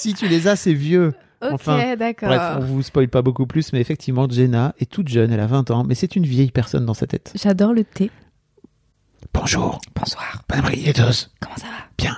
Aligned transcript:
si 0.00 0.14
tu 0.14 0.28
les 0.28 0.48
as, 0.48 0.56
c'est 0.56 0.72
vieux. 0.74 1.12
Ok, 1.42 1.52
Enfin, 1.52 1.96
d'accord. 1.96 2.28
Bref, 2.28 2.42
on 2.58 2.60
vous 2.60 2.82
spoil 2.82 3.08
pas 3.08 3.22
beaucoup 3.22 3.46
plus, 3.46 3.72
mais 3.72 3.80
effectivement, 3.80 4.28
Jenna 4.28 4.74
est 4.78 4.90
toute 4.90 5.08
jeune, 5.08 5.32
elle 5.32 5.40
a 5.40 5.46
20 5.46 5.70
ans, 5.70 5.84
mais 5.84 5.94
c'est 5.94 6.14
une 6.16 6.26
vieille 6.26 6.50
personne 6.50 6.84
dans 6.84 6.92
sa 6.94 7.06
tête. 7.06 7.32
J'adore 7.34 7.72
le 7.72 7.84
thé. 7.84 8.10
Bonjour, 9.32 9.80
Bonsoir. 9.94 10.42
bon 10.48 10.58
après-midi 10.58 10.90
à 10.90 10.92
tous. 10.92 11.30
Comment 11.40 11.56
ça 11.56 11.66
va? 11.66 11.84
Bien. 11.96 12.16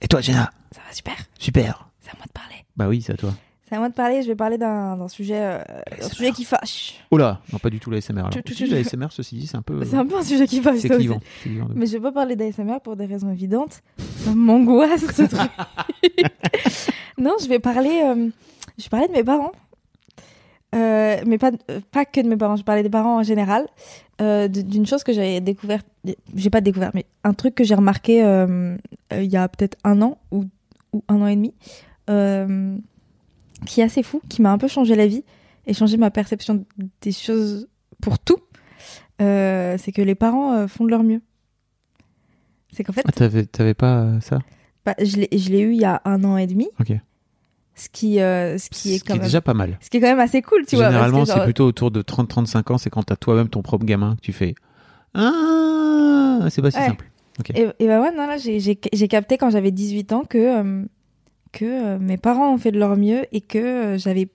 Et 0.00 0.06
toi, 0.08 0.20
Jenna? 0.20 0.50
Ça 0.72 0.80
va 0.86 0.94
super. 0.94 1.14
Super. 1.38 1.88
C'est 2.00 2.10
à 2.10 2.14
moi 2.16 2.24
de 2.26 2.32
parler. 2.32 2.54
Bah 2.76 2.88
oui, 2.88 3.02
c'est 3.02 3.12
à 3.12 3.16
toi. 3.16 3.34
C'est 3.68 3.74
à 3.76 3.78
moi 3.78 3.88
de 3.88 3.94
parler. 3.94 4.22
Je 4.22 4.28
vais 4.28 4.34
parler 4.36 4.56
d'un 4.58 5.08
sujet, 5.08 5.40
euh, 5.42 5.58
un 6.02 6.08
sujet 6.08 6.30
qui 6.32 6.44
fâche. 6.44 6.94
Oh 7.10 7.16
là, 7.16 7.40
non, 7.52 7.58
pas 7.58 7.70
du 7.70 7.80
tout 7.80 7.90
la 7.90 8.00
SMR. 8.00 8.18
Alors. 8.20 8.30
Tu- 8.30 8.42
tu- 8.42 8.54
Si, 8.54 8.64
tu- 8.64 8.70
la 8.70 8.78
SMR, 8.84 9.08
ceci 9.10 9.36
dit, 9.36 9.46
c'est 9.46 9.56
un 9.56 9.62
peu. 9.62 9.82
C'est 9.84 9.96
un 9.96 10.06
peu 10.06 10.16
un 10.18 10.22
sujet 10.22 10.46
qui 10.46 10.60
fâche. 10.60 10.78
C'est 10.80 10.88
clivant. 10.90 11.20
c'est 11.42 11.48
clivant 11.50 11.66
de- 11.68 11.74
Mais 11.74 11.86
je 11.86 11.92
vais 11.92 12.00
pas 12.00 12.12
parler 12.12 12.36
d'ASMR 12.36 12.80
pour 12.82 12.96
des 12.96 13.06
raisons 13.06 13.30
évidentes. 13.30 13.80
Ça 14.24 14.34
m'angoisse 14.34 15.04
ce 15.12 15.22
truc. 15.22 15.50
non, 17.18 17.36
je 17.40 17.48
vais 17.48 17.58
parler. 17.58 18.02
euh, 18.04 18.28
je 18.78 18.88
vais 18.90 19.08
de 19.08 19.12
mes 19.12 19.24
parents. 19.24 19.52
Euh, 20.74 21.20
mais 21.26 21.38
pas, 21.38 21.52
euh, 21.70 21.80
pas 21.92 22.04
que 22.04 22.20
de 22.20 22.28
mes 22.28 22.36
parents, 22.36 22.56
je 22.56 22.64
parlais 22.64 22.82
des 22.82 22.90
parents 22.90 23.18
en 23.18 23.22
général. 23.22 23.66
D'une 24.18 24.86
chose 24.86 25.02
que 25.04 25.12
j'avais 25.12 25.40
découvert, 25.40 25.82
j'ai 26.34 26.50
pas 26.50 26.60
découvert, 26.60 26.92
mais 26.94 27.04
un 27.24 27.34
truc 27.34 27.54
que 27.56 27.64
j'ai 27.64 27.74
remarqué 27.74 28.18
il 29.10 29.24
y 29.24 29.36
a 29.36 29.48
peut-être 29.48 29.76
un 29.82 30.02
an 30.02 30.18
ou, 30.30 30.44
ou 30.92 31.02
un 31.08 31.20
an 31.20 31.26
et 31.26 31.34
demi, 31.34 31.52
qui 33.66 33.80
est 33.80 33.84
assez 33.84 34.04
fou, 34.04 34.20
qui 34.28 34.40
m'a 34.40 34.52
un 34.52 34.58
peu 34.58 34.68
changé 34.68 34.94
la 34.94 35.08
vie 35.08 35.24
et 35.66 35.74
changé 35.74 35.96
ma 35.96 36.12
perception 36.12 36.64
des 37.00 37.10
choses 37.12 37.68
pour 38.00 38.20
tout. 38.20 38.38
C'est 39.18 39.92
que 39.92 40.02
les 40.02 40.14
parents 40.14 40.68
font 40.68 40.84
de 40.84 40.90
leur 40.90 41.02
mieux. 41.02 41.20
C'est 42.70 42.84
qu'en 42.84 42.92
fait, 42.92 43.02
Ah, 43.06 43.12
t'avais, 43.12 43.74
pas 43.74 44.20
ça? 44.20 44.40
Bah, 44.84 44.94
je 45.02 45.16
l'ai 45.16 45.60
eu 45.60 45.72
il 45.72 45.80
y 45.80 45.84
a 45.84 46.00
un 46.04 46.22
an 46.24 46.36
et 46.36 46.46
demi, 46.46 46.68
Ok. 46.80 46.92
ce 47.74 47.88
qui, 47.88 48.20
euh, 48.20 48.58
ce 48.58 48.68
qui 48.70 48.94
est 48.94 48.98
Ce 48.98 49.04
quand 49.04 49.06
qui 49.06 49.12
est 49.12 49.20
même, 49.20 49.26
déjà 49.28 49.40
pas 49.40 49.54
mal. 49.54 49.78
ce 49.80 49.88
qui 49.90 49.96
est 49.96 50.00
quand 50.00 50.06
même 50.08 50.20
assez 50.20 50.42
cool, 50.42 50.64
tu 50.66 50.76
vois. 50.76 50.86
Généralement, 50.86 51.24
genre- 51.24 51.38
c'est 51.38 51.44
plutôt 51.44 51.66
autour 51.66 51.90
de 51.90 52.02
30-35 52.02 52.70
ans, 52.70 52.78
c'est 52.78 52.90
quand 52.90 53.02
t'as 53.02 53.16
toi-même 53.16 53.48
ton 53.48 53.62
propre 53.62 53.84
gamin 53.84 54.16
que 54.16 54.20
tu 54.20 54.32
fais. 54.32 54.54
Ah, 55.14 56.46
c'est 56.50 56.62
pas 56.62 56.70
si 56.70 56.78
Ouais. 56.78 56.86
simple. 56.86 57.10
Et, 57.54 57.66
et 57.80 57.86
bah 57.88 58.00
ouais, 58.00 58.12
non, 58.12 58.26
là, 58.26 58.36
j'ai- 58.38 58.76
capté 59.08 59.38
quand 59.38 59.50
j'avais 59.50 59.70
18 59.72 60.12
ans 60.12 60.22
que, 60.24 60.38
euh, 60.38 60.84
que 61.52 61.64
euh, 61.64 61.98
mes 61.98 62.16
parents 62.16 62.52
ont 62.54 62.58
fait 62.58 62.70
de 62.72 62.78
leur 62.78 62.96
mieux 62.96 63.24
et 63.32 63.40
que 63.40 63.58
euh, 63.58 63.98
j'avais 63.98 64.28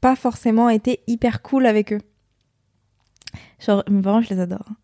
pas 0.00 0.16
forcément 0.16 0.68
été 0.68 1.00
hyper 1.06 1.40
cool 1.42 1.66
avec 1.66 1.92
eux. 1.92 2.00
Genre, 3.64 3.84
mes 3.90 4.02
parents, 4.02 4.20
je 4.22 4.30
les 4.30 4.40
adore. 4.40 4.64
hein. 4.70 4.76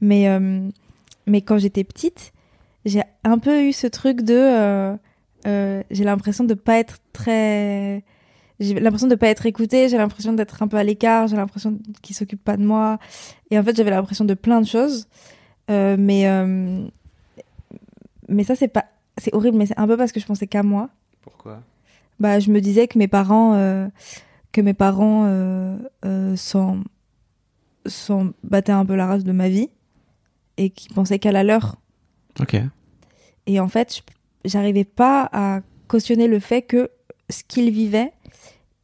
Mais, 0.00 0.28
mais 1.26 1.42
quand 1.42 1.58
j'étais 1.58 1.82
petite, 1.84 2.32
j'ai 2.88 3.02
un 3.24 3.38
peu 3.38 3.64
eu 3.64 3.72
ce 3.72 3.86
truc 3.86 4.22
de. 4.22 4.34
euh, 4.34 4.96
euh, 5.46 5.82
j'ai 5.90 6.04
l'impression 6.04 6.44
de 6.44 6.54
pas 6.54 6.78
être 6.78 6.98
très. 7.12 8.04
J'ai 8.60 8.74
l'impression 8.74 9.06
de 9.06 9.14
pas 9.14 9.28
être 9.28 9.46
écoutée, 9.46 9.88
j'ai 9.88 9.96
l'impression 9.96 10.32
d'être 10.32 10.62
un 10.62 10.68
peu 10.68 10.76
à 10.76 10.82
l'écart, 10.82 11.28
j'ai 11.28 11.36
l'impression 11.36 11.78
qu'ils 12.02 12.16
s'occupent 12.16 12.42
pas 12.42 12.56
de 12.56 12.64
moi. 12.64 12.98
Et 13.50 13.58
en 13.58 13.62
fait, 13.62 13.76
j'avais 13.76 13.90
l'impression 13.90 14.24
de 14.24 14.34
plein 14.34 14.60
de 14.60 14.66
choses. 14.66 15.06
Euh, 15.70 15.96
mais, 15.98 16.26
mais 18.28 18.44
ça, 18.44 18.56
c'est 18.56 18.68
pas. 18.68 18.86
C'est 19.16 19.34
horrible, 19.34 19.56
mais 19.56 19.66
c'est 19.66 19.78
un 19.78 19.86
peu 19.86 19.96
parce 19.96 20.12
que 20.12 20.20
je 20.20 20.26
pensais 20.26 20.46
qu'à 20.46 20.62
moi. 20.62 20.90
Pourquoi? 21.22 21.62
Bah, 22.18 22.40
je 22.40 22.50
me 22.50 22.60
disais 22.60 22.88
que 22.88 22.98
mes 22.98 23.08
parents. 23.08 23.52
que 24.50 24.60
mes 24.60 24.74
parents 24.74 25.78
s'en, 26.36 26.78
s'en 27.86 28.32
battaient 28.42 28.72
un 28.72 28.84
peu 28.84 28.96
la 28.96 29.06
race 29.06 29.24
de 29.24 29.32
ma 29.32 29.48
vie. 29.48 29.70
Et 30.56 30.70
qui 30.70 30.88
pensaient 30.88 31.20
qu'à 31.20 31.30
la 31.30 31.44
leur. 31.44 31.76
Ok. 32.40 32.56
Et 33.48 33.58
en 33.58 33.68
fait, 33.68 34.02
j'arrivais 34.44 34.84
pas 34.84 35.28
à 35.32 35.62
cautionner 35.88 36.28
le 36.28 36.38
fait 36.38 36.62
que 36.62 36.90
ce 37.30 37.42
qu'ils 37.42 37.70
vivaient, 37.70 38.12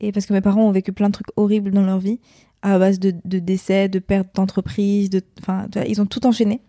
et 0.01 0.11
parce 0.11 0.27
que 0.27 0.33
mes 0.33 0.41
parents 0.41 0.67
ont 0.67 0.73
vécu 0.73 0.93
plein 0.93 1.09
de 1.09 1.13
trucs 1.13 1.29
horribles 1.37 1.71
dans 1.71 1.85
leur 1.85 1.99
vie, 1.99 2.19
à 2.63 2.79
base 2.79 2.99
de, 2.99 3.13
décès, 3.39 3.91
de 3.91 3.99
perte 3.99 4.35
d'entreprise, 4.35 5.11
de, 5.11 5.21
enfin, 5.41 5.67
ils 5.87 6.01
ont 6.01 6.07
tout 6.07 6.27
enchaîné. 6.27 6.63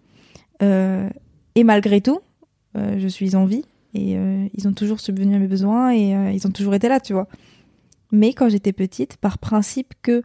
Euh, 0.62 1.10
et 1.56 1.64
malgré 1.64 2.02
tout, 2.02 2.20
euh, 2.78 3.00
je 3.00 3.08
suis 3.08 3.34
en 3.36 3.46
vie, 3.46 3.64
et 3.94 4.18
euh, 4.18 4.46
ils 4.54 4.68
ont 4.68 4.74
toujours 4.74 5.00
subvenu 5.00 5.36
à 5.36 5.40
mes 5.40 5.48
besoins, 5.48 5.94
et 5.94 6.34
ils 6.36 6.46
ont 6.46 6.52
toujours 6.52 6.76
été 6.76 6.90
là, 6.90 7.00
tu 7.00 7.14
vois. 7.14 7.30
Mais 8.12 8.34
quand 8.34 8.50
j'étais 8.50 8.74
petite, 8.74 9.16
par 9.18 9.38
principe 9.38 9.94
que 10.02 10.22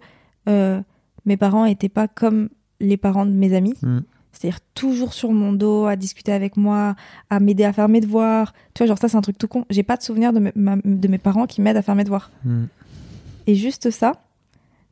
mes 1.25 1.37
parents 1.37 1.67
n'étaient 1.67 1.89
pas 1.89 2.09
comme 2.09 2.49
les 2.81 2.97
parents 2.97 3.27
de 3.27 3.33
mes 3.33 3.55
amis, 3.55 3.75
Mm. 3.83 4.01
C'est-à-dire 4.41 4.61
toujours 4.75 5.13
sur 5.13 5.33
mon 5.33 5.53
dos, 5.53 5.85
à 5.85 5.97
discuter 5.97 6.33
avec 6.33 6.57
moi, 6.57 6.95
à 7.29 7.41
m'aider 7.41 7.65
à 7.65 7.73
faire 7.75 7.89
mes 7.91 8.01
devoirs. 8.01 8.55
Tu 8.75 8.79
vois, 8.79 8.87
genre 8.87 8.99
ça, 8.99 9.09
c'est 9.09 9.17
un 9.19 9.21
truc 9.21 9.37
tout 9.37 9.49
con. 9.49 9.67
J'ai 9.69 9.83
pas 9.83 9.99
de 9.99 10.03
souvenir 10.03 10.33
de, 10.33 10.39
mes- 10.39 10.53
ma- 10.55 10.79
de 10.83 11.09
mes 11.09 11.19
parents 11.19 11.47
qui 11.47 11.61
m'aident 11.61 11.77
à 11.77 11.83
faire 11.83 11.95
mes 11.95 12.05
devoirs. 12.05 12.31
Hmm. 12.45 12.65
Et 13.47 13.55
juste 13.55 13.91
ça, 13.91 14.13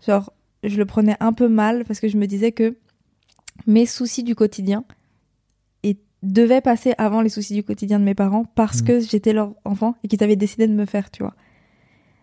genre, 0.06 0.32
je 0.64 0.76
le 0.76 0.84
prenais 0.84 1.16
un 1.20 1.32
peu 1.32 1.48
mal 1.48 1.84
parce 1.86 1.98
que 1.98 2.08
je 2.08 2.18
me 2.18 2.26
disais 2.26 2.52
que 2.52 2.76
mes 3.66 3.86
soucis 3.86 4.22
du 4.22 4.34
quotidien 4.34 4.84
et 5.82 5.96
devaient 6.22 6.60
passer 6.60 6.92
avant 6.98 7.22
les 7.22 7.28
soucis 7.30 7.54
du 7.54 7.62
quotidien 7.62 7.98
de 7.98 8.04
mes 8.04 8.14
parents 8.14 8.44
parce 8.54 8.82
Mm. 8.82 8.84
que 8.84 9.00
j'étais 9.00 9.32
leur 9.32 9.54
enfant 9.64 9.94
et 10.04 10.08
qu'ils 10.08 10.22
avaient 10.22 10.36
décidé 10.36 10.66
de 10.66 10.72
me 10.74 10.84
faire, 10.84 11.10
tu 11.10 11.22
vois. 11.22 11.34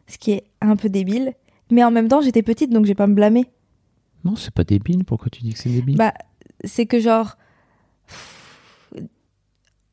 Ce 0.08 0.18
qui 0.20 0.32
est 0.32 0.44
un 0.62 0.76
peu 0.76 0.90
débile. 0.90 1.34
Mais 1.72 1.84
en 1.84 1.90
même 1.90 2.08
temps, 2.08 2.22
j'étais 2.22 2.44
petite, 2.44 2.70
donc 2.72 2.84
je 2.86 2.90
vais 2.90 2.96
pas 2.96 3.08
me 3.08 3.16
blâmer. 3.16 3.46
Non, 4.24 4.36
c'est 4.36 4.54
pas 4.54 4.64
débile. 4.64 5.04
Pourquoi 5.06 5.30
tu 5.32 5.42
dis 5.42 5.54
que 5.54 5.60
c'est 5.60 5.70
débile? 5.70 5.98
Bah, 5.98 6.14
c'est 6.66 6.86
que 6.86 7.00
genre 7.00 7.38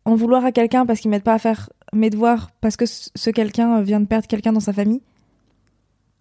en 0.05 0.17
vouloir 0.17 0.45
à 0.45 0.53
quelqu'un 0.53 0.85
parce 0.85 1.01
qu'il 1.01 1.11
m'aide 1.11 1.23
pas 1.23 1.35
à 1.35 1.39
faire 1.39 1.71
mes 1.93 2.11
devoirs 2.11 2.51
parce 2.61 2.77
que 2.77 2.85
ce 2.87 3.31
quelqu'un 3.31 3.81
vient 3.83 4.01
de 4.01 4.07
perdre 4.07 4.27
quelqu'un 4.27 4.53
dans 4.53 4.61
sa 4.61 4.73
famille. 4.73 5.03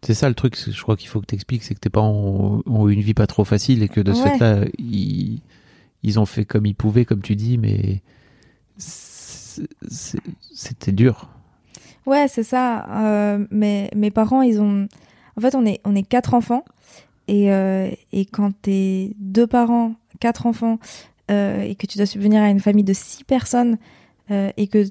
C'est 0.04 0.14
ça 0.14 0.30
le 0.30 0.36
truc, 0.36 0.58
je 0.58 0.82
crois 0.82 0.98
qu'il 0.98 1.10
faut 1.10 1.22
que 1.22 1.28
t'expliques, 1.28 1.64
c'est 1.64 1.76
que 1.76 1.80
tes 1.80 1.90
parents 1.90 2.62
ont, 2.66 2.90
eu 2.90 2.94
une 2.94 3.02
vie 3.02 3.14
pas 3.14 3.28
trop 3.28 3.44
facile 3.44 3.84
et 3.84 3.88
que 3.88 4.02
de 4.02 4.14
ce 4.14 4.24
Ouais. 4.24 4.32
fait-là, 4.32 4.66
ils, 4.80 5.42
ils 6.02 6.20
ont 6.20 6.26
fait 6.26 6.44
comme 6.44 6.66
ils 6.66 6.74
pouvaient, 6.74 7.06
comme 7.06 7.22
tu 7.22 7.36
dis, 7.36 7.60
mais 7.60 8.02
c'était 8.78 10.92
dur. 10.92 11.30
Ouais, 12.08 12.28
c'est 12.28 12.44
ça. 12.44 12.88
Euh, 12.90 13.46
mais 13.52 13.92
mes 13.96 14.10
parents, 14.10 14.42
ils 14.42 14.60
ont. 14.60 14.88
En 15.38 15.42
fait, 15.42 15.56
on 15.56 15.66
est, 15.66 15.80
on 15.86 15.96
est 15.96 16.04
quatre 16.04 16.34
enfants. 16.34 16.66
Et, 17.28 17.52
euh, 17.52 17.90
et 18.12 18.26
quand 18.26 18.52
t'es 18.62 19.14
deux 19.20 19.48
parents, 19.48 19.94
quatre 20.22 20.46
enfants, 20.46 20.80
euh, 21.30 21.62
et 21.64 21.76
que 21.76 21.86
tu 21.88 21.98
dois 21.98 22.06
subvenir 22.06 22.42
à 22.42 22.50
une 22.50 22.62
famille 22.62 22.86
de 22.86 22.94
six 22.94 23.26
personnes, 23.26 23.78
euh, 24.32 24.50
et 24.56 24.68
que 24.68 24.86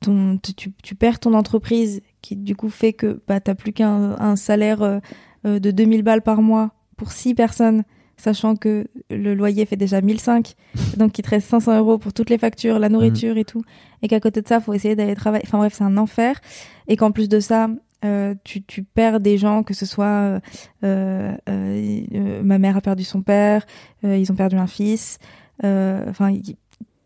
ton, 0.00 0.38
tu, 0.42 0.54
tu- 0.54 0.72
tu 0.82 0.94
perds 0.94 1.18
ton 1.20 1.34
entreprise, 1.34 2.00
qui 2.22 2.36
du 2.36 2.54
coup 2.56 2.70
fait 2.70 2.92
que 2.92 3.20
bah, 3.26 3.40
t'as 3.40 3.54
plus 3.54 3.72
qu'un 3.72 4.16
un 4.18 4.36
salaire 4.36 4.82
euh, 4.82 5.00
de 5.44 5.70
2000 5.70 6.02
balles 6.02 6.22
par 6.22 6.40
mois 6.42 6.70
pour 6.96 7.12
6 7.12 7.34
personnes, 7.34 7.82
sachant 8.16 8.54
que 8.56 8.86
le 9.10 9.34
loyer 9.34 9.64
fait 9.66 9.76
déjà 9.76 10.00
1005, 10.00 10.54
donc 10.96 11.18
il 11.18 11.22
te 11.22 11.30
reste 11.30 11.48
500 11.48 11.78
euros 11.78 11.98
pour 11.98 12.12
toutes 12.12 12.30
les 12.30 12.38
factures, 12.38 12.78
la 12.78 12.88
nourriture 12.88 13.36
et 13.38 13.44
tout, 13.44 13.62
et 14.02 14.08
qu'à 14.08 14.20
côté 14.20 14.42
de 14.42 14.48
ça, 14.48 14.60
faut 14.60 14.72
essayer 14.74 14.96
d'aller 14.96 15.14
travailler. 15.14 15.44
Enfin 15.46 15.58
bref, 15.58 15.74
c'est 15.76 15.84
un 15.84 15.96
enfer, 15.96 16.40
et 16.88 16.96
qu'en 16.96 17.10
plus 17.10 17.28
de 17.28 17.40
ça, 17.40 17.68
euh, 18.04 18.34
tu, 18.44 18.62
tu 18.62 18.82
perds 18.82 19.20
des 19.20 19.36
gens, 19.38 19.62
que 19.62 19.74
ce 19.74 19.84
soit 19.86 20.06
euh, 20.06 20.40
euh, 20.84 21.36
euh, 21.48 22.42
ma 22.42 22.58
mère 22.58 22.76
a 22.76 22.80
perdu 22.80 23.04
son 23.04 23.22
père, 23.22 23.66
euh, 24.04 24.16
ils 24.16 24.30
ont 24.32 24.34
perdu 24.36 24.56
un 24.56 24.66
fils, 24.66 25.18
euh, 25.64 26.04
enfin 26.08 26.32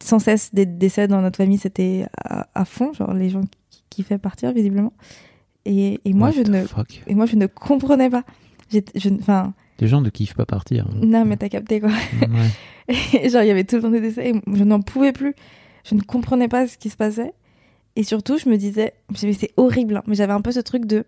sans 0.02 0.18
cesse 0.18 0.54
des 0.54 0.66
décès 0.66 1.08
dans 1.08 1.22
notre 1.22 1.36
famille, 1.38 1.58
c'était 1.58 2.06
à, 2.22 2.46
à 2.54 2.64
fond, 2.64 2.92
genre 2.92 3.14
les 3.14 3.30
gens 3.30 3.40
qui, 3.70 3.82
qui 3.90 4.02
fait 4.02 4.18
partir 4.18 4.52
visiblement. 4.52 4.92
Et, 5.64 6.00
et 6.04 6.12
moi 6.12 6.28
What 6.28 6.34
je 6.44 6.50
ne 6.50 6.64
fuck? 6.66 7.02
et 7.06 7.14
moi 7.14 7.24
je 7.26 7.36
ne 7.36 7.46
comprenais 7.46 8.10
pas. 8.10 8.22
Enfin 9.20 9.54
Les 9.80 9.88
gens 9.88 10.00
ne 10.02 10.10
kiffent 10.10 10.34
pas 10.34 10.44
partir. 10.46 10.86
hein. 10.88 11.00
non 11.02 11.24
mais 11.24 11.36
t'as 11.36 11.48
capté 11.48 11.80
quoi. 11.80 11.90
Ouais. 12.20 13.28
Genre, 13.30 13.42
il 13.42 13.48
y 13.48 13.50
avait 13.50 13.64
tout 13.64 13.76
le 13.76 13.82
temps 13.82 13.90
des 13.90 14.00
décès 14.02 14.28
et 14.30 14.34
je 14.52 14.62
n'en 14.64 14.80
pouvais 14.82 15.12
plus. 15.12 15.34
Je 15.84 15.94
ne 15.94 16.02
comprenais 16.02 16.48
pas 16.48 16.66
ce 16.66 16.76
qui 16.76 16.90
se 16.90 16.96
passait. 16.96 17.32
Et 17.96 18.02
surtout, 18.02 18.38
je 18.38 18.48
me 18.48 18.56
disais, 18.56 18.94
c'est 19.14 19.52
horrible, 19.56 19.98
hein, 19.98 20.02
mais 20.06 20.14
j'avais 20.14 20.32
un 20.32 20.40
peu 20.40 20.52
ce 20.52 20.60
truc 20.60 20.84
de 20.84 21.04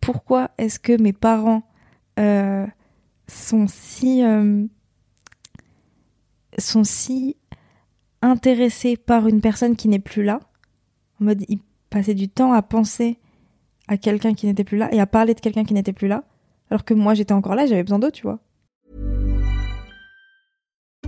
pourquoi 0.00 0.50
est-ce 0.58 0.78
que 0.78 1.00
mes 1.00 1.12
parents 1.12 1.62
euh, 2.18 2.66
sont 3.28 3.66
si 3.68 4.24
euh, 4.24 4.64
sont 6.58 6.84
si 6.84 7.36
intéressés 8.20 8.96
par 8.96 9.26
une 9.26 9.40
personne 9.40 9.76
qui 9.76 9.88
n'est 9.88 9.98
plus 9.98 10.22
là? 10.22 10.40
En 11.20 11.24
mode, 11.24 11.44
ils 11.48 11.60
passaient 11.90 12.14
du 12.14 12.28
temps 12.28 12.52
à 12.52 12.62
penser 12.62 13.18
à 13.88 13.96
quelqu'un 13.96 14.34
qui 14.34 14.46
n'était 14.46 14.64
plus 14.64 14.78
là 14.78 14.92
et 14.92 15.00
à 15.00 15.06
parler 15.06 15.34
de 15.34 15.40
quelqu'un 15.40 15.64
qui 15.64 15.74
n'était 15.74 15.92
plus 15.92 16.08
là, 16.08 16.24
alors 16.70 16.84
que 16.84 16.94
moi 16.94 17.14
j'étais 17.14 17.32
encore 17.32 17.54
là, 17.54 17.66
j'avais 17.66 17.82
besoin 17.82 17.98
d'eux, 17.98 18.12
tu 18.12 18.22
vois? 18.22 18.38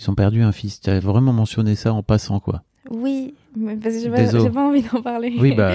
Ils 0.00 0.10
ont 0.10 0.14
perdu 0.14 0.42
un 0.42 0.52
fils. 0.52 0.80
Tu 0.80 0.90
as 0.90 1.00
vraiment 1.00 1.32
mentionné 1.32 1.74
ça 1.74 1.92
en 1.92 2.02
passant, 2.02 2.40
quoi. 2.40 2.62
Oui, 2.90 3.34
parce 3.82 3.96
que 3.96 4.00
j'ai 4.00 4.08
pas, 4.10 4.50
pas 4.50 4.66
envie 4.66 4.80
d'en 4.82 5.02
parler. 5.02 5.34
Oui, 5.38 5.54
bah, 5.54 5.70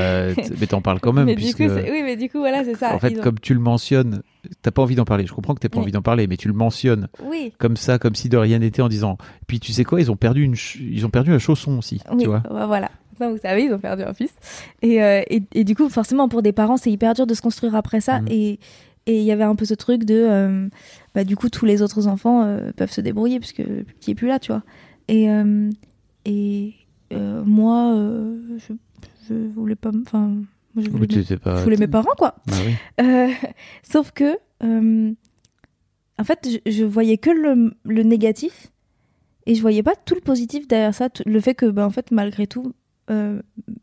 mais 0.60 0.66
t'en 0.68 0.82
parles 0.82 1.00
quand 1.00 1.14
même. 1.14 1.26
mais 1.26 1.36
puisque, 1.36 1.62
du 1.62 1.68
coup, 1.68 1.74
oui, 1.76 2.02
mais 2.04 2.16
du 2.16 2.28
coup, 2.28 2.40
voilà, 2.40 2.64
c'est 2.64 2.74
ça. 2.76 2.96
en 2.96 2.98
fait, 3.00 3.20
ont- 3.20 3.22
comme 3.22 3.40
tu 3.40 3.54
le 3.54 3.60
mentionnes, 3.60 4.24
t'as 4.64 4.72
pas 4.72 4.82
envie 4.82 4.96
d'en 4.96 5.06
parler. 5.06 5.28
Je 5.28 5.34
comprends 5.34 5.54
que 5.54 5.60
t'as 5.60 5.70
pas 5.70 5.78
Oui. 5.78 5.84
envie 5.84 5.92
d'en 5.92 6.02
parler, 6.02 6.26
mais 6.26 6.38
tu 6.38 6.48
le 6.48 6.56
mentionnes 6.56 7.08
Oui, 7.24 7.54
comme 7.60 7.78
ça, 7.78 8.00
comme 8.00 8.16
si 8.16 8.30
de 8.30 8.38
rien 8.38 8.58
n'était, 8.60 8.82
en 8.82 8.88
disant. 8.90 9.18
Puis 9.46 9.60
tu 9.60 9.74
sais 9.74 9.84
quoi, 9.84 10.02
ils 10.02 10.10
ont 10.10 10.16
perdu 10.16 10.42
une, 10.44 10.56
ch- 10.56 10.80
ils 10.82 11.06
ont 11.06 11.10
perdu 11.12 11.32
un 11.32 11.38
chausson 11.40 11.78
aussi, 11.78 12.02
oui, 12.12 12.24
tu 12.24 12.28
vois. 12.28 12.40
bah, 12.50 12.66
voilà. 12.66 12.90
Non, 13.22 13.30
vous 13.32 13.38
savez, 13.38 13.66
ils 13.66 13.74
ont 13.74 13.78
perdu 13.80 14.02
un 14.02 14.14
fils. 14.16 14.34
Et, 14.82 15.04
euh, 15.04 15.22
et, 15.30 15.44
et 15.54 15.64
du 15.64 15.76
coup, 15.76 15.88
forcément, 15.90 16.28
pour 16.30 16.42
des 16.42 16.52
parents, 16.52 16.78
c'est 16.78 16.90
hyper 16.92 17.14
dur 17.14 17.28
de 17.28 17.36
se 17.36 17.44
construire 17.44 17.76
après 17.76 18.02
ça. 18.02 18.22
Mhm. 18.22 18.28
Et 18.32 18.60
et 19.06 19.20
il 19.20 19.24
y 19.24 19.32
avait 19.32 19.44
un 19.44 19.56
peu 19.56 19.66
ce 19.66 19.74
truc 19.74 20.06
de, 20.06 20.16
euh, 20.16 20.70
bah, 21.14 21.24
du 21.24 21.36
coup, 21.36 21.50
tous 21.50 21.66
les 21.66 21.82
autres 21.82 22.08
enfants 22.08 22.44
euh, 22.44 22.72
peuvent 22.76 22.92
se 22.92 23.02
débrouiller 23.02 23.40
puisque 23.40 23.60
le 23.60 23.84
petit 23.84 24.12
est 24.12 24.16
plus 24.16 24.28
là, 24.28 24.40
tu 24.40 24.52
vois. 24.52 24.64
Et, 25.08 25.30
euh, 25.30 25.70
et 26.26 26.74
moi, 27.46 27.94
je, 28.58 28.74
je 29.28 29.34
voulais 29.54 29.76
pas. 29.76 29.92
Enfin, 30.06 30.38
je 30.78 30.90
voulais, 30.90 31.08
tu 31.08 31.24
sais 31.24 31.38
pas. 31.38 31.58
je 31.58 31.64
voulais 31.64 31.78
mes 31.78 31.88
parents, 31.88 32.16
quoi. 32.18 32.36
Oui. 32.48 32.76
Euh, 33.02 33.28
sauf 33.84 34.12
que, 34.12 34.38
en 34.62 36.24
fait, 36.24 36.48
je, 36.66 36.72
je 36.72 36.84
voyais 36.86 37.18
que 37.18 37.30
le, 37.30 37.74
le 37.84 38.04
négatif 38.04 38.72
et 39.46 39.56
je 39.56 39.62
voyais 39.62 39.84
pas 39.84 39.96
tout 39.96 40.16
le 40.16 40.22
positif 40.22 40.68
derrière 40.68 40.96
ça. 40.96 41.10
le 41.26 41.40
fait 41.42 41.56
que, 41.56 41.66
bah, 41.66 41.86
en 41.86 41.90
fait, 41.90 42.12
malgré 42.12 42.48
tout, 42.48 42.74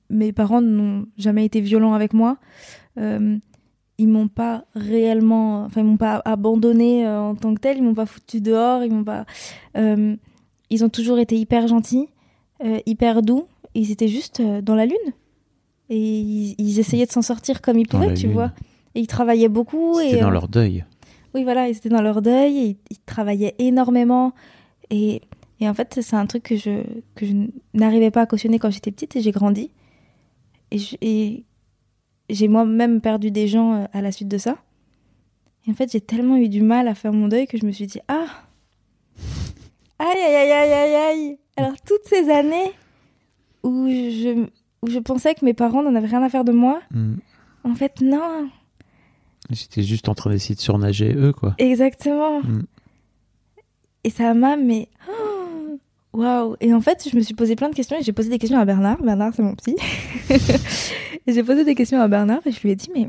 mes 0.09 0.33
parents 0.33 0.63
n'ont 0.63 1.07
jamais 1.19 1.45
été 1.45 1.61
violents 1.61 1.93
avec 1.93 2.15
moi. 2.15 2.39
Euh, 2.99 3.37
ils 4.01 4.09
m'ont 4.09 4.29
pas 4.29 4.65
réellement, 4.75 5.65
enfin, 5.65 5.81
ils 5.83 5.87
m'ont 5.87 5.97
pas 5.97 6.23
abandonné 6.25 7.07
euh, 7.07 7.21
en 7.21 7.35
tant 7.35 7.55
que 7.55 7.61
tel. 7.61 7.77
Ils 7.79 7.83
m'ont 7.83 7.95
pas 7.95 8.07
foutu 8.07 8.41
dehors. 8.41 8.83
Ils 8.85 8.93
m'ont 8.93 9.05
pas. 9.05 9.27
euh, 9.77 10.17
ils 10.71 10.85
ont 10.85 10.89
toujours 10.89 11.19
été 11.19 11.37
hyper 11.37 11.67
gentils, 11.69 12.09
euh, 12.65 12.79
hyper 12.87 13.23
doux. 13.23 13.45
Ils 13.75 13.91
étaient 13.91 14.09
juste 14.09 14.41
dans 14.43 14.75
la 14.75 14.87
lune 14.87 15.13
et 15.89 15.99
ils, 15.99 16.55
ils 16.59 16.79
essayaient 16.79 17.07
de 17.07 17.13
s'en 17.13 17.23
sortir 17.23 17.61
comme 17.61 17.79
ils 17.79 17.87
Dans 17.87 17.99
pouvaient, 18.01 18.15
tu 18.15 18.27
lune. 18.27 18.35
vois. 18.35 18.53
Et 18.95 19.01
ils 19.01 19.07
travaillaient 19.07 19.49
beaucoup. 19.49 19.99
C'était 20.01 20.21
dans 20.21 20.31
leur 20.31 20.49
deuil. 20.49 20.85
Oui, 21.35 21.45
voilà, 21.45 21.69
ils 21.69 21.77
étaient 21.77 21.89
dans 21.89 22.03
leur 22.03 22.23
deuil, 22.23 22.59
et 22.59 22.65
ils, 22.71 22.77
ils 22.91 22.99
travaillaient 23.07 23.55
énormément. 23.59 24.33
Et, 24.91 25.21
et 25.61 25.69
en 25.69 25.75
fait, 25.75 25.99
c'est 26.03 26.17
un 26.17 26.27
truc 26.27 26.43
que 26.43 26.57
je, 26.57 26.83
que 27.15 27.25
je 27.27 27.33
n'arrivais 27.75 28.11
pas 28.11 28.23
à 28.23 28.27
cautionner 28.27 28.59
quand 28.59 28.71
j'étais 28.71 28.91
petite 28.91 29.15
et 29.17 29.21
j'ai 29.21 29.31
grandi. 29.31 29.71
Et 30.73 30.79
je- 30.79 30.97
et 31.01 31.45
j'ai 32.35 32.49
moi-même 32.49 33.01
perdu 33.01 33.31
des 33.31 33.49
gens 33.49 33.75
euh, 33.75 33.85
à 33.93 34.01
la 34.03 34.13
suite 34.13 34.29
de 34.29 34.39
ça. 34.39 34.57
Et 35.67 35.71
en 35.71 35.75
fait, 35.75 35.91
j'ai 35.93 36.01
tellement 36.01 36.37
eu 36.37 36.49
du 36.49 36.63
mal 36.63 36.89
à 36.89 36.95
faire 36.95 37.13
mon 37.13 37.29
deuil 37.29 37.47
que 37.47 37.59
je 37.59 37.67
me 37.67 37.73
suis 37.73 37.87
dit 37.87 38.01
Ah 38.09 38.27
Aïe, 39.99 40.19
aïe, 40.19 40.35
aïe, 40.35 40.53
aïe, 40.53 40.73
aïe, 40.73 40.95
aïe 40.95 41.39
Alors, 41.57 41.75
toutes 41.87 42.07
ces 42.07 42.31
années 42.31 42.73
où 43.63 43.87
je, 43.89 44.47
où 44.83 44.89
je 44.91 44.99
pensais 44.99 45.35
que 45.35 45.45
mes 45.45 45.53
parents 45.55 45.83
n'en 45.83 45.95
avaient 45.95 46.07
rien 46.07 46.23
à 46.23 46.29
faire 46.31 46.45
de 46.45 46.53
moi, 46.53 46.81
Hmm. 46.91 47.17
en 47.65 47.75
fait, 47.75 48.01
non 48.01 48.49
J'étais 49.51 49.83
juste 49.83 50.09
en 50.09 50.15
train 50.15 50.31
d'essayer 50.31 50.55
de 50.55 50.61
surnager 50.61 51.13
eux, 51.15 51.33
quoi. 51.33 51.55
Exactement. 51.59 52.41
Mm. 52.41 52.63
Et 54.05 54.11
ça 54.11 54.33
m'a, 54.33 54.57
mais. 54.57 54.89
oh, 55.09 55.13
Waouh! 56.13 56.57
Et 56.61 56.75
en 56.75 56.81
fait, 56.81 57.09
je 57.11 57.17
me 57.17 57.21
suis 57.23 57.35
posé 57.35 57.55
plein 57.57 57.69
de 57.69 57.75
questions 57.75 57.97
et 57.99 58.03
j'ai 58.03 58.13
posé 58.13 58.29
des 58.31 58.39
questions 58.39 58.59
à 58.59 58.65
Bernard. 58.65 59.01
Bernard, 59.03 59.33
c'est 59.35 59.43
mon 59.43 59.55
psy. 59.55 59.77
et 60.31 61.33
j'ai 61.33 61.43
posé 61.45 61.65
des 61.65 61.75
questions 61.75 62.01
à 62.01 62.09
Bernard 62.09 62.41
et 62.47 62.51
je 62.53 62.61
lui 62.61 62.71
ai 62.71 62.77
dit, 62.77 62.91
mais. 62.95 63.09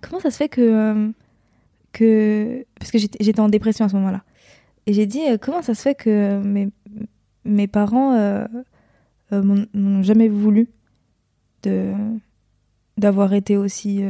Comment 0.00 0.20
ça 0.20 0.30
se 0.30 0.36
fait 0.38 0.48
que. 0.48 0.60
euh, 0.62 1.10
que... 1.92 2.64
Parce 2.78 2.90
que 2.90 2.98
j'étais 2.98 3.40
en 3.40 3.48
dépression 3.48 3.84
à 3.84 3.88
ce 3.88 3.96
moment-là. 3.96 4.22
Et 4.86 4.92
j'ai 4.94 5.06
dit, 5.06 5.20
euh, 5.28 5.36
comment 5.38 5.60
ça 5.60 5.74
se 5.74 5.82
fait 5.82 5.94
que 5.94 6.40
mes, 6.42 6.68
mes 7.44 7.66
parents 7.66 8.14
euh, 8.14 8.46
euh, 9.32 9.42
m'ont- 9.74 10.02
jamais 10.02 10.28
voulu 10.28 10.68
d'avoir 12.96 13.34
été 13.34 13.56
aussi 13.58 14.02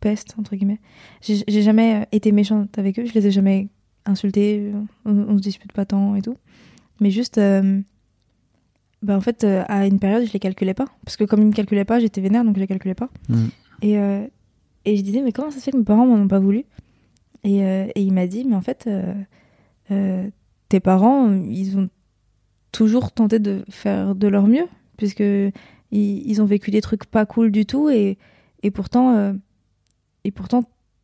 peste, 0.00 0.34
entre 0.38 0.56
guillemets. 0.56 0.80
J'ai 1.20 1.62
jamais 1.62 2.08
été 2.10 2.32
méchante 2.32 2.76
avec 2.78 2.98
eux, 2.98 3.04
je 3.06 3.12
les 3.14 3.28
ai 3.28 3.30
jamais 3.30 3.68
insultés, 4.04 4.72
on, 5.04 5.12
on 5.12 5.36
se 5.36 5.42
dispute 5.42 5.72
pas 5.72 5.84
tant 5.84 6.16
et 6.16 6.22
tout. 6.22 6.36
Mais 7.00 7.10
juste, 7.10 7.38
euh, 7.38 7.80
bah 9.02 9.16
en 9.16 9.20
fait, 9.20 9.44
euh, 9.44 9.64
à 9.68 9.86
une 9.86 9.98
période, 9.98 10.26
je 10.26 10.32
les 10.32 10.38
calculais 10.38 10.74
pas. 10.74 10.86
Parce 11.04 11.16
que 11.16 11.24
comme 11.24 11.40
ils 11.42 11.48
me 11.48 11.52
calculaient 11.52 11.84
pas, 11.84 11.98
j'étais 11.98 12.20
vénère, 12.20 12.44
donc 12.44 12.54
je 12.54 12.60
les 12.60 12.66
calculais 12.66 12.94
pas. 12.94 13.10
Mm. 13.28 13.44
Et, 13.82 13.98
euh, 13.98 14.26
et 14.84 14.96
je 14.96 15.02
disais, 15.02 15.22
mais 15.22 15.32
comment 15.32 15.50
ça 15.50 15.58
se 15.58 15.64
fait 15.64 15.72
que 15.72 15.78
mes 15.78 15.84
parents 15.84 16.06
m'en 16.06 16.14
ont 16.14 16.28
pas 16.28 16.38
voulu? 16.38 16.64
Et, 17.44 17.64
euh, 17.64 17.86
et 17.94 18.02
il 18.02 18.12
m'a 18.12 18.26
dit, 18.26 18.44
mais 18.44 18.54
en 18.54 18.60
fait, 18.60 18.88
tes 20.68 20.80
parents, 20.80 21.32
ils 21.32 21.76
ont 21.76 21.88
toujours 22.70 23.12
tenté 23.12 23.38
de 23.38 23.64
faire 23.68 24.14
de 24.14 24.28
leur 24.28 24.46
mieux, 24.46 24.66
puisque 24.96 25.20
ils, 25.20 25.52
ils 25.90 26.40
ont 26.40 26.46
vécu 26.46 26.70
des 26.70 26.80
trucs 26.80 27.04
pas 27.04 27.26
cool 27.26 27.50
du 27.50 27.66
tout, 27.66 27.90
et, 27.90 28.16
et 28.62 28.70
pourtant, 28.70 29.34
et 30.24 30.30
pourtant, 30.30 30.62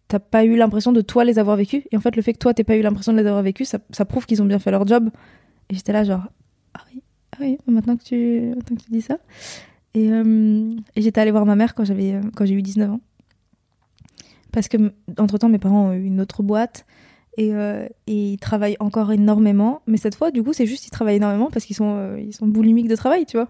t'as 0.09 0.19
pas 0.19 0.45
eu 0.45 0.57
l'impression 0.57 0.93
de 0.93 1.03
toi 1.03 1.25
les 1.25 1.39
avoir 1.39 1.57
vécus. 1.57 1.85
Et 1.93 1.97
en 1.97 2.01
fait, 2.01 2.17
le 2.17 2.23
fait 2.23 2.33
que 2.33 2.39
toi, 2.39 2.55
t'aies 2.55 2.65
pas 2.65 2.77
eu 2.77 2.83
l'impression 2.83 3.13
de 3.13 3.19
les 3.19 3.27
avoir 3.27 3.43
vécus, 3.43 3.69
ça, 3.69 3.79
ça 3.91 4.05
prouve 4.05 4.27
qu'ils 4.27 4.43
ont 4.43 4.47
bien 4.47 4.59
fait 4.59 4.71
leur 4.71 4.87
job. 4.87 5.11
Et 5.69 5.75
j'étais 5.75 5.93
là, 5.93 6.03
genre, 6.03 6.25
ah 6.75 6.81
oui, 6.93 7.03
ah 7.33 7.37
oui, 7.41 7.59
maintenant 7.67 7.97
que 7.97 8.05
tu, 8.05 8.53
maintenant 8.57 8.77
que 8.77 8.83
tu 8.83 8.91
dis 8.91 9.03
ça. 9.03 9.19
Et, 9.95 10.11
euh, 10.11 10.75
j'étais 10.97 11.21
allée 11.21 11.31
voir 11.31 11.45
ma 11.45 11.57
mère 11.57 11.75
quand 11.75 11.85
j'avais 11.85 12.15
euh, 12.15 12.21
quand 12.35 12.47
j'ai 12.47 12.55
eu 12.55 12.63
19 12.63 12.91
ans. 12.91 13.01
Parce 14.51 14.69
que 14.69 14.93
entre 15.19 15.37
temps 15.39 15.51
mes 15.51 15.59
parents 15.59 15.89
ont 15.89 15.93
eu 15.93 16.05
une 16.05 16.21
autre 16.21 16.43
boîte 16.43 16.87
et, 17.37 17.53
euh, 17.53 17.87
et 18.07 18.33
ils 18.33 18.39
travaillent 18.39 18.77
encore 18.81 19.13
énormément. 19.13 19.83
Mais 19.87 19.99
cette 19.99 20.15
fois, 20.15 20.31
du 20.31 20.43
coup, 20.43 20.55
c'est 20.55 20.67
juste 20.67 20.87
ils 20.87 20.91
travaillent 20.91 21.17
énormément 21.17 21.51
parce 21.51 21.67
qu'ils 21.67 21.77
sont 21.77 21.97
euh, 21.97 22.31
sont 22.33 22.47
boulimiques 22.47 22.89
de 22.89 22.97
travail, 22.97 23.27
tu 23.27 23.37
vois. 23.37 23.49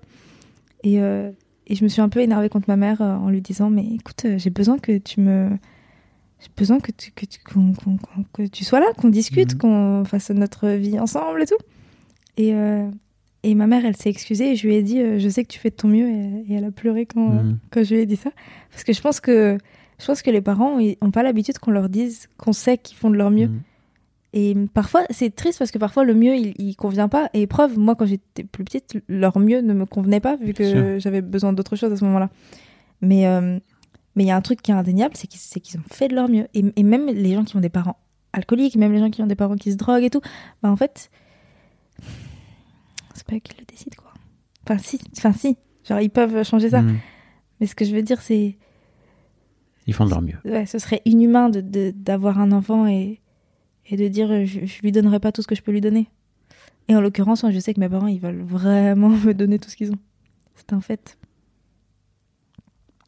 Et, 0.82 0.94
et 0.94 1.74
je 1.74 1.82
me 1.82 1.88
suis 1.88 2.00
un 2.00 2.08
peu 2.08 2.20
énervée 2.20 2.48
contre 2.48 2.66
ma 2.68 2.76
mère 2.76 3.00
en 3.00 3.30
lui 3.30 3.42
disant 3.42 3.68
mais 3.68 3.84
écoute, 3.84 4.26
j'ai 4.36 4.50
besoin 4.50 4.78
que 4.78 4.96
tu 4.96 5.20
me 5.20 5.50
j'ai 6.40 6.48
besoin 6.56 6.78
que 6.78 6.92
tu, 6.92 7.10
que, 7.12 7.26
tu, 7.26 7.38
que 8.32 8.46
tu 8.46 8.64
sois 8.64 8.80
là, 8.80 8.86
qu'on 8.96 9.08
discute, 9.08 9.54
Mhm. 9.54 9.58
qu'on 9.58 10.04
fasse 10.04 10.30
notre 10.30 10.68
vie 10.70 10.98
ensemble 11.00 11.42
et 11.42 11.46
tout. 11.46 11.56
Et, 12.36 12.54
euh, 12.54 12.88
et 13.42 13.54
ma 13.54 13.66
mère, 13.66 13.84
elle 13.84 13.96
s'est 13.96 14.10
excusée 14.10 14.52
et 14.52 14.56
je 14.56 14.66
lui 14.66 14.74
ai 14.76 14.82
dit 14.82 15.00
euh, 15.00 15.18
Je 15.18 15.28
sais 15.28 15.42
que 15.42 15.48
tu 15.48 15.58
fais 15.58 15.70
de 15.70 15.74
ton 15.76 15.88
mieux. 15.88 16.08
Et, 16.08 16.44
et 16.48 16.54
elle 16.54 16.64
a 16.64 16.70
pleuré 16.70 17.06
quand, 17.06 17.28
Mhm. 17.30 17.58
quand 17.70 17.82
je 17.84 17.94
lui 17.94 18.02
ai 18.02 18.06
dit 18.06 18.16
ça. 18.16 18.30
Parce 18.70 18.84
que 18.84 18.92
je 18.92 19.00
pense 19.00 19.20
que, 19.20 19.58
je 19.98 20.06
pense 20.06 20.22
que 20.22 20.30
les 20.30 20.40
parents 20.40 20.78
n'ont 20.78 21.10
pas 21.10 21.22
l'habitude 21.24 21.58
qu'on 21.58 21.72
leur 21.72 21.88
dise 21.88 22.28
qu'on 22.36 22.52
sait 22.52 22.78
qu'ils 22.78 22.96
font 22.96 23.10
de 23.10 23.16
leur 23.16 23.30
mieux. 23.30 23.48
Mhm. 23.48 23.60
Et 24.34 24.54
parfois, 24.74 25.02
c'est 25.10 25.34
triste 25.34 25.58
parce 25.58 25.70
que 25.70 25.78
parfois 25.78 26.04
le 26.04 26.14
mieux, 26.14 26.36
il, 26.36 26.54
il 26.58 26.76
convient 26.76 27.08
pas. 27.08 27.30
Et 27.32 27.46
preuve, 27.46 27.78
moi, 27.78 27.94
quand 27.96 28.06
j'étais 28.06 28.44
plus 28.44 28.62
petite, 28.62 28.98
leur 29.08 29.38
mieux 29.38 29.60
ne 29.62 29.72
me 29.72 29.86
convenait 29.86 30.20
pas 30.20 30.36
vu 30.36 30.52
que 30.52 30.98
j'avais 31.00 31.22
besoin 31.22 31.52
d'autre 31.54 31.74
chose 31.76 31.90
à 31.92 31.96
ce 31.96 32.04
moment-là. 32.04 32.28
Mais 33.00 33.26
euh, 33.26 33.58
mais 34.18 34.24
il 34.24 34.26
y 34.26 34.30
a 34.32 34.36
un 34.36 34.40
truc 34.42 34.60
qui 34.60 34.70
est 34.72 34.74
indéniable, 34.74 35.14
c'est 35.16 35.28
qu'ils 35.28 35.78
ont 35.78 35.82
fait 35.90 36.08
de 36.08 36.14
leur 36.16 36.28
mieux. 36.28 36.48
Et, 36.52 36.62
et 36.76 36.82
même 36.82 37.06
les 37.06 37.32
gens 37.34 37.44
qui 37.44 37.56
ont 37.56 37.60
des 37.60 37.68
parents 37.68 37.96
alcooliques, 38.32 38.74
même 38.76 38.92
les 38.92 38.98
gens 38.98 39.10
qui 39.10 39.22
ont 39.22 39.26
des 39.26 39.34
parents 39.36 39.54
qui 39.56 39.70
se 39.72 39.76
droguent 39.76 40.02
et 40.04 40.10
tout, 40.10 40.20
bah 40.62 40.70
en 40.70 40.76
fait, 40.76 41.10
c'est 43.14 43.26
pas 43.26 43.36
eux 43.36 43.40
qui 43.40 43.52
le 43.58 43.64
décident, 43.64 43.96
quoi. 43.96 44.12
Enfin, 44.68 44.78
si, 44.78 44.98
enfin, 45.16 45.32
si. 45.32 45.56
Genre, 45.88 46.00
ils 46.00 46.10
peuvent 46.10 46.42
changer 46.44 46.70
ça. 46.70 46.82
Mhm. 46.82 46.98
Mais 47.60 47.66
ce 47.66 47.74
que 47.74 47.84
je 47.84 47.94
veux 47.94 48.02
dire, 48.02 48.20
c'est 48.20 48.58
Ils 49.86 49.94
font 49.94 50.04
de 50.04 50.10
leur 50.10 50.20
mieux. 50.20 50.36
ouais, 50.44 50.66
ce 50.66 50.78
serait 50.78 51.00
inhumain 51.04 51.48
de- 51.48 51.60
de- 51.60 51.92
d'avoir 51.94 52.38
un 52.40 52.52
enfant 52.52 52.86
et, 52.86 53.20
et 53.86 53.96
de 53.96 54.08
dire 54.08 54.44
je, 54.44 54.66
je 54.66 54.80
lui 54.82 54.92
donnerai 54.92 55.18
pas 55.20 55.32
tout 55.32 55.42
ce 55.42 55.46
que 55.46 55.54
je 55.54 55.62
peux 55.62 55.72
lui 55.72 55.80
donner. 55.80 56.08
Et 56.88 56.96
en 56.96 57.00
l'occurrence, 57.00 57.44
je 57.50 57.58
sais 57.58 57.72
que 57.74 57.80
mes 57.80 57.88
parents, 57.88 58.06
ils 58.06 58.20
veulent 58.20 58.42
vraiment 58.42 59.08
me 59.26 59.32
donner 59.32 59.58
tout 59.58 59.70
ce 59.70 59.76
qu'ils 59.76 59.90
ont. 59.92 59.98
C'est 60.56 60.72
un 60.72 60.80
fait. 60.80 61.16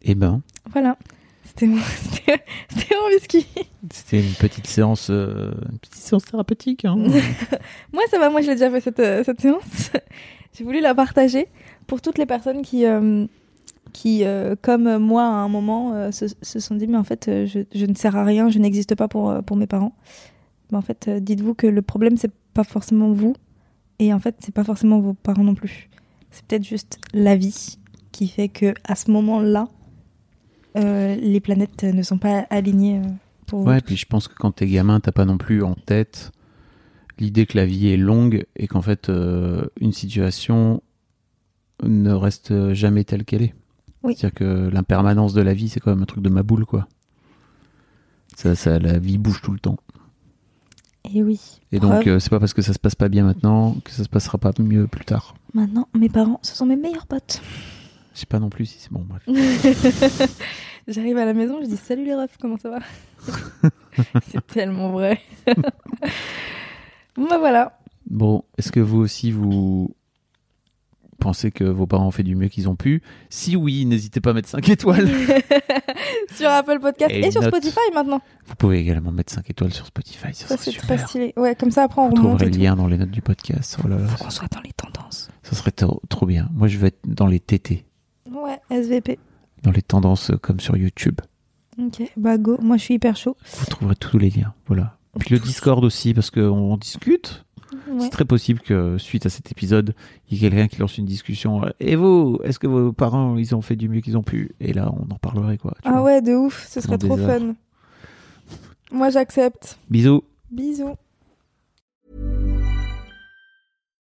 Eh 0.02 0.14
ben, 0.14 0.40
Voilà. 0.72 0.96
C'était 1.44 1.66
mon, 1.66 1.78
c'était- 2.12 2.44
c'était 2.68 2.94
mon 2.94 3.08
whisky. 3.14 3.46
c'était 3.92 4.20
une 4.20 4.32
petite 4.34 4.66
séance, 4.66 5.08
euh, 5.10 5.52
une 5.72 5.78
petite 5.78 5.94
séance 5.96 6.24
thérapeutique. 6.24 6.84
Hein. 6.84 6.96
Moi, 7.92 8.02
ça 8.10 8.18
va, 8.18 8.30
moi, 8.30 8.40
je 8.40 8.46
l'ai 8.48 8.54
déjà 8.54 8.70
fait 8.70 8.80
cette, 8.80 9.00
euh, 9.00 9.24
cette 9.24 9.40
séance. 9.40 9.90
J'ai 10.56 10.64
voulu 10.64 10.80
la 10.80 10.94
partager 10.94 11.48
pour 11.86 12.00
toutes 12.00 12.18
les 12.18 12.26
personnes 12.26 12.62
qui, 12.62 12.84
euh, 12.86 13.26
qui 13.92 14.24
comme 14.62 14.98
moi, 14.98 15.22
à 15.22 15.26
un 15.26 15.48
moment, 15.48 16.10
se, 16.12 16.26
se 16.42 16.58
sont 16.60 16.74
dit 16.74 16.86
Mais 16.88 16.96
en 16.98 17.04
fait, 17.04 17.26
je, 17.46 17.60
je 17.72 17.86
ne 17.86 17.94
sers 17.94 18.16
à 18.16 18.24
rien, 18.24 18.48
je 18.48 18.58
n'existe 18.58 18.94
pas 18.96 19.06
pour, 19.08 19.32
pour 19.44 19.56
mes 19.56 19.66
parents. 19.68 19.94
Mais 20.72 20.78
en 20.78 20.82
fait, 20.82 21.08
dites-vous 21.08 21.54
que 21.54 21.66
le 21.68 21.82
problème, 21.82 22.16
c'est 22.16 22.32
pas 22.54 22.64
forcément 22.64 23.12
vous. 23.12 23.34
Et 24.00 24.12
en 24.12 24.18
fait, 24.18 24.34
c'est 24.40 24.54
pas 24.54 24.64
forcément 24.64 24.98
vos 25.00 25.14
parents 25.14 25.44
non 25.44 25.54
plus. 25.54 25.88
C'est 26.32 26.44
peut-être 26.46 26.64
juste 26.64 26.98
la 27.14 27.36
vie 27.36 27.78
qui 28.12 28.26
fait 28.28 28.48
que 28.48 28.74
à 28.84 28.94
ce 28.96 29.10
moment-là, 29.12 29.68
euh, 30.76 31.16
les 31.16 31.40
planètes 31.40 31.84
ne 31.84 32.02
sont 32.02 32.18
pas 32.18 32.46
alignées 32.50 32.98
euh, 32.98 33.08
pour 33.46 33.64
Ouais, 33.64 33.80
puis 33.80 33.96
je 33.96 34.06
pense 34.06 34.28
que 34.28 34.34
quand 34.34 34.52
t'es 34.52 34.66
gamin, 34.66 35.00
t'as 35.00 35.12
pas 35.12 35.24
non 35.24 35.38
plus 35.38 35.62
en 35.62 35.74
tête 35.74 36.32
l'idée 37.20 37.46
que 37.46 37.56
la 37.56 37.66
vie 37.66 37.88
est 37.88 37.96
longue 37.96 38.46
et 38.56 38.66
qu'en 38.66 38.82
fait, 38.82 39.08
euh, 39.08 39.66
une 39.80 39.92
situation 39.92 40.82
ne 41.82 42.12
reste 42.12 42.72
jamais 42.72 43.04
telle 43.04 43.24
qu'elle 43.24 43.42
est. 43.42 43.54
Oui. 44.02 44.14
C'est-à-dire 44.16 44.34
que 44.34 44.68
l'impermanence 44.72 45.34
de 45.34 45.42
la 45.42 45.52
vie, 45.52 45.68
c'est 45.68 45.80
quand 45.80 45.90
même 45.90 46.02
un 46.02 46.06
truc 46.06 46.24
de 46.24 46.30
ma 46.30 46.42
boule, 46.42 46.64
quoi. 46.64 46.88
Ça, 48.36 48.54
ça, 48.54 48.78
la 48.78 48.98
vie 48.98 49.18
bouge 49.18 49.42
tout 49.42 49.52
le 49.52 49.58
temps. 49.58 49.76
Et 51.12 51.22
oui. 51.22 51.60
Et 51.72 51.80
donc, 51.80 52.06
euh, 52.06 52.18
c'est 52.18 52.30
pas 52.30 52.40
parce 52.40 52.54
que 52.54 52.62
ça 52.62 52.72
se 52.72 52.78
passe 52.78 52.94
pas 52.94 53.08
bien 53.08 53.24
maintenant 53.24 53.76
que 53.84 53.90
ça 53.90 54.04
se 54.04 54.08
passera 54.08 54.38
pas 54.38 54.52
mieux 54.58 54.86
plus 54.86 55.04
tard. 55.04 55.34
Maintenant, 55.54 55.88
mes 55.98 56.08
parents, 56.08 56.40
ce 56.42 56.54
sont 56.54 56.66
mes 56.66 56.76
meilleurs 56.76 57.06
potes. 57.06 57.42
Je 58.14 58.20
sais 58.20 58.26
pas 58.26 58.38
non 58.40 58.50
plus 58.50 58.66
si 58.66 58.78
c'est 58.80 58.90
bon, 58.92 59.06
bref. 59.08 59.22
J'arrive 60.88 61.18
à 61.18 61.24
la 61.24 61.34
maison, 61.34 61.60
je 61.62 61.66
dis 61.68 61.76
salut 61.76 62.04
les 62.04 62.14
refs, 62.14 62.36
comment 62.40 62.56
ça 62.58 62.70
va? 62.70 62.78
C'est 64.30 64.44
tellement 64.46 64.90
vrai. 64.90 65.20
bon 67.16 67.26
bah 67.28 67.38
voilà. 67.38 67.78
Bon, 68.08 68.44
est-ce 68.58 68.72
que 68.72 68.80
vous 68.80 68.98
aussi, 68.98 69.30
vous 69.30 69.94
pensez 71.20 71.50
que 71.52 71.64
vos 71.64 71.86
parents 71.86 72.06
ont 72.08 72.10
fait 72.10 72.22
du 72.24 72.34
mieux 72.34 72.48
qu'ils 72.48 72.68
ont 72.68 72.74
pu? 72.76 73.02
Si 73.28 73.54
oui, 73.56 73.84
n'hésitez 73.84 74.20
pas 74.20 74.30
à 74.30 74.32
mettre 74.32 74.48
5 74.48 74.68
étoiles. 74.70 75.08
sur 76.34 76.48
Apple 76.48 76.78
Podcast 76.80 77.12
Et 77.12 77.20
et, 77.26 77.30
sur 77.30 77.42
note. 77.42 77.54
Spotify 77.54 77.78
maintenant. 77.94 78.20
Vous 78.46 78.54
pouvez 78.56 78.78
également 78.80 79.12
mettre 79.12 79.32
5 79.32 79.48
étoiles 79.50 79.72
sur 79.72 79.86
Spotify, 79.86 80.32
ça 80.34 80.48
Ça 80.48 80.56
serait 80.56 80.72
c'est 80.72 80.78
très 80.78 80.94
super. 80.96 81.08
stylé. 81.08 81.32
Ouais, 81.36 81.54
comme 81.54 81.70
ça 81.70 81.84
après 81.84 82.00
on 82.00 82.08
Vous 82.08 82.16
remonte 82.16 82.40
le 82.42 82.48
lien 82.48 82.74
dans 82.74 82.88
les 82.88 82.96
notes 82.98 83.10
du 83.10 83.22
podcast. 83.22 83.76
Oh 83.84 83.88
là 83.88 83.96
là, 83.98 84.06
Faut 84.08 84.24
qu'on 84.24 84.30
soit 84.30 84.48
dans 84.52 84.62
les 84.62 84.72
tendances. 84.72 85.28
ça 85.42 85.54
serait 85.54 85.70
trop, 85.72 86.00
trop 86.08 86.26
bien. 86.26 86.48
Moi, 86.54 86.66
je 86.68 86.78
vais 86.78 86.88
être 86.88 87.00
dans 87.06 87.26
les 87.26 87.38
TT, 87.38 87.84
Ouais, 88.32 88.58
SVP. 88.70 89.18
dans 89.62 89.70
les 89.72 89.82
tendances 89.82 90.30
euh, 90.30 90.36
comme 90.36 90.60
sur 90.60 90.76
YouTube. 90.76 91.20
Ok, 91.78 92.02
bah 92.16 92.36
go. 92.38 92.58
Moi 92.60 92.76
je 92.76 92.82
suis 92.84 92.94
hyper 92.94 93.16
chaud. 93.16 93.36
Vous 93.58 93.66
trouverez 93.66 93.96
tous 93.96 94.18
les 94.18 94.30
liens. 94.30 94.52
Voilà. 94.66 94.96
Puis 95.18 95.34
le 95.34 95.40
Discord 95.40 95.82
aussi, 95.84 96.14
parce 96.14 96.30
qu'on 96.30 96.76
discute. 96.76 97.44
Ouais. 97.88 98.00
C'est 98.00 98.10
très 98.10 98.24
possible 98.24 98.60
que 98.60 98.98
suite 98.98 99.26
à 99.26 99.28
cet 99.30 99.50
épisode, 99.52 99.94
il 100.28 100.36
y 100.36 100.44
ait 100.46 100.50
quelqu'un 100.50 100.66
qui 100.68 100.78
lance 100.78 100.98
une 100.98 101.04
discussion. 101.06 101.64
euh, 101.64 101.70
Et 101.80 101.94
vous, 101.96 102.38
est-ce 102.44 102.58
que 102.58 102.66
vos 102.66 102.92
parents, 102.92 103.36
ils 103.36 103.54
ont 103.54 103.62
fait 103.62 103.76
du 103.76 103.88
mieux 103.88 104.00
qu'ils 104.00 104.16
ont 104.18 104.22
pu? 104.24 104.52
Et 104.60 104.72
là, 104.72 104.92
on 104.92 105.12
en 105.12 105.18
parlerait, 105.18 105.56
quoi. 105.56 105.72
tu 105.82 105.88
Ah 105.88 105.92
vois. 105.92 106.02
ouais, 106.02 106.22
de 106.22 106.34
ouf, 106.34 106.66
ce 106.68 106.80
serait 106.80 106.98
trop 106.98 107.16
heures. 107.18 107.40
fun. 107.40 107.54
Moi 108.92 109.10
j'accepte. 109.10 109.78
Bisous. 109.88 110.24
Bisous. 110.50 110.96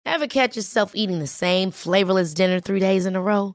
Ever 0.05 0.27
catch 0.29 0.57
yourself 0.57 0.91
eating 0.95 1.21
the 1.21 1.27
same 1.29 1.71
flavorless 1.71 2.35
dinner 2.35 2.61
three 2.61 2.81
days 2.81 3.07
in 3.07 3.15
a 3.15 3.21
row? 3.21 3.55